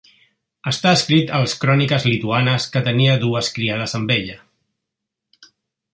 [0.69, 4.43] Està escrit a les Cròniques Lituanes que tenia dues criades amb ella.